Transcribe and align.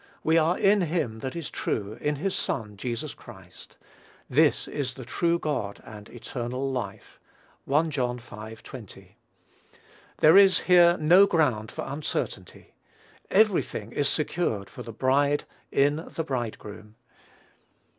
"We 0.23 0.35
are 0.39 0.57
in 0.57 0.81
him 0.81 1.19
that, 1.19 1.35
is 1.35 1.51
true, 1.51 1.95
in 2.01 2.15
his 2.15 2.33
Son 2.33 2.75
Jesus 2.75 3.13
Christ. 3.13 3.77
This 4.27 4.67
is 4.67 4.95
the 4.95 5.05
true 5.05 5.37
God 5.37 5.79
and 5.85 6.09
eternal 6.09 6.71
life." 6.71 7.19
(1 7.65 7.91
John 7.91 8.17
v. 8.17 8.55
20.) 8.55 9.15
There 10.17 10.37
is 10.39 10.61
here 10.61 10.97
no 10.97 11.27
ground 11.27 11.71
for 11.71 11.83
uncertainty. 11.85 12.73
Every 13.29 13.61
thing 13.61 13.91
is 13.91 14.09
secured 14.09 14.71
for 14.71 14.81
the 14.81 14.91
bride 14.91 15.43
in 15.71 15.97
the 16.15 16.23
bridegroom. 16.23 16.95